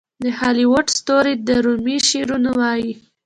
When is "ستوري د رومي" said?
0.97-1.97